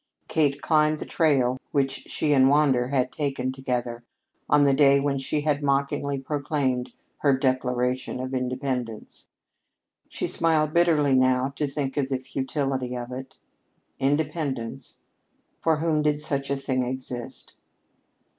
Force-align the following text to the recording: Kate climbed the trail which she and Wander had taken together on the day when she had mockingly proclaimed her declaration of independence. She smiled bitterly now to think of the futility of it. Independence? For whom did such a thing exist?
Kate 0.27 0.63
climbed 0.63 0.97
the 0.97 1.05
trail 1.05 1.59
which 1.71 1.91
she 2.09 2.33
and 2.33 2.49
Wander 2.49 2.87
had 2.87 3.11
taken 3.11 3.51
together 3.51 4.03
on 4.49 4.63
the 4.63 4.73
day 4.73 4.99
when 4.99 5.19
she 5.19 5.41
had 5.41 5.61
mockingly 5.61 6.17
proclaimed 6.17 6.91
her 7.19 7.37
declaration 7.37 8.19
of 8.19 8.33
independence. 8.33 9.27
She 10.09 10.25
smiled 10.25 10.73
bitterly 10.73 11.13
now 11.13 11.49
to 11.49 11.67
think 11.67 11.97
of 11.97 12.09
the 12.09 12.17
futility 12.17 12.97
of 12.97 13.11
it. 13.11 13.37
Independence? 13.99 14.97
For 15.59 15.75
whom 15.77 16.01
did 16.01 16.19
such 16.19 16.49
a 16.49 16.55
thing 16.57 16.81
exist? 16.81 17.53